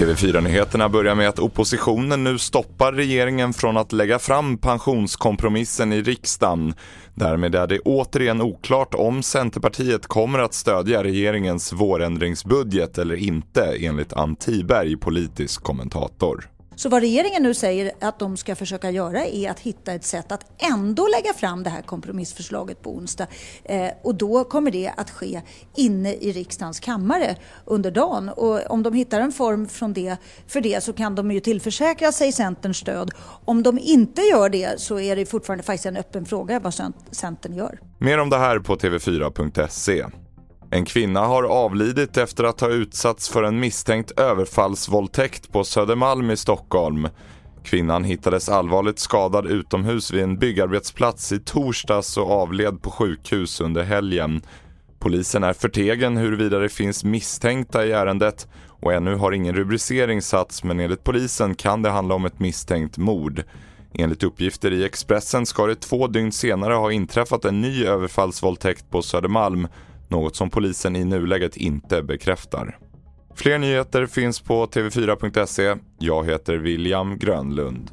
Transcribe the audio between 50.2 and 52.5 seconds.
en byggarbetsplats i torsdags och